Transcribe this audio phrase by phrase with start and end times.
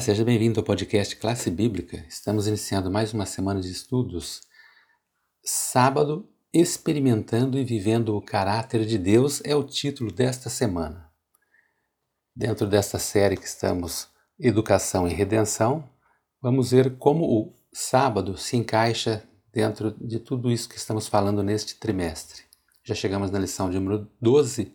[0.00, 2.04] Seja bem-vindo ao podcast Classe Bíblica.
[2.08, 4.42] Estamos iniciando mais uma semana de estudos.
[5.44, 11.10] Sábado, experimentando e vivendo o caráter de Deus é o título desta semana.
[12.34, 15.88] Dentro desta série que estamos Educação e Redenção,
[16.40, 21.74] vamos ver como o sábado se encaixa dentro de tudo isso que estamos falando neste
[21.74, 22.42] trimestre.
[22.84, 24.72] Já chegamos na lição de número 12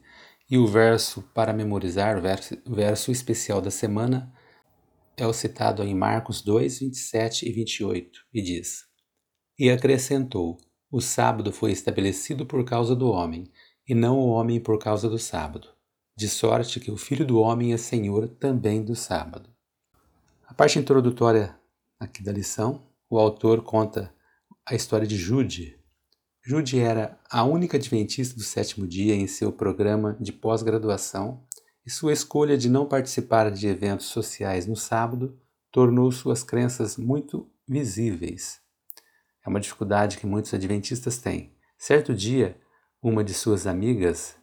[0.49, 4.31] e o verso para memorizar, o verso, verso especial da semana,
[5.15, 8.85] é o citado em Marcos 2, 27 e 28, e diz:
[9.57, 10.57] E acrescentou:
[10.91, 13.51] O sábado foi estabelecido por causa do homem,
[13.87, 15.69] e não o homem por causa do sábado,
[16.15, 19.49] de sorte que o Filho do Homem é Senhor também do sábado.
[20.47, 21.57] A parte introdutória
[21.99, 24.13] aqui da lição, o autor conta
[24.65, 25.77] a história de Jude.
[26.45, 31.43] Jude era a única adventista do sétimo dia em seu programa de pós-graduação
[31.85, 35.37] e sua escolha de não participar de eventos sociais no sábado
[35.71, 38.61] tornou suas crenças muito visíveis.
[39.45, 41.55] É uma dificuldade que muitos adventistas têm.
[41.77, 42.57] Certo dia,
[43.01, 44.35] uma de suas amigas,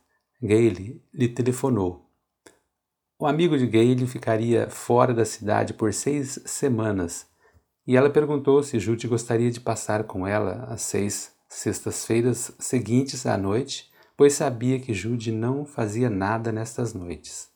[0.42, 2.10] Gayle, lhe telefonou.
[3.19, 7.30] O amigo de Gayle ficaria fora da cidade por seis semanas
[7.86, 13.36] e ela perguntou se Jude gostaria de passar com ela as seis sextas-feiras seguintes à
[13.36, 13.89] noite
[14.20, 17.50] pois sabia que Jude não fazia nada nestas noites.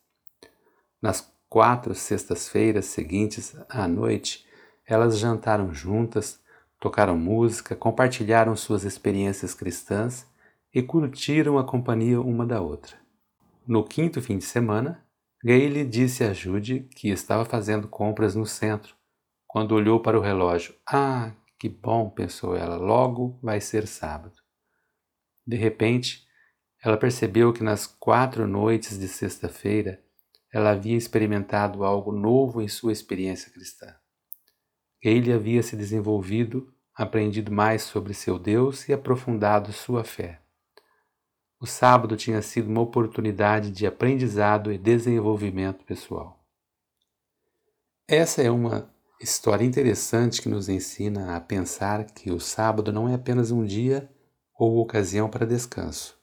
[0.99, 4.47] Nas quatro sextas-feiras seguintes à noite,
[4.87, 6.41] elas jantaram juntas,
[6.81, 10.27] tocaram música, compartilharam suas experiências cristãs
[10.75, 12.97] e curtiram a companhia uma da outra.
[13.67, 15.05] No quinto fim de semana,
[15.45, 18.97] Gayle disse a Jude que estava fazendo compras no centro,
[19.47, 20.75] quando olhou para o relógio.
[20.91, 24.39] Ah, que bom, pensou ela, logo vai ser sábado.
[25.47, 26.25] De repente,
[26.85, 30.03] ela percebeu que nas quatro noites de sexta-feira
[30.53, 33.95] ela havia experimentado algo novo em sua experiência cristã.
[35.03, 40.43] Ele havia se desenvolvido, aprendido mais sobre seu Deus e aprofundado sua fé.
[41.59, 46.45] O sábado tinha sido uma oportunidade de aprendizado e desenvolvimento pessoal.
[48.07, 53.15] Essa é uma história interessante que nos ensina a pensar que o sábado não é
[53.15, 54.11] apenas um dia
[54.55, 56.23] ou ocasião para descanso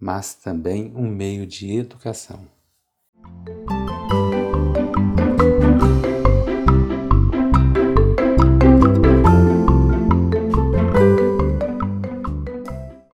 [0.00, 2.59] mas também um meio de educação.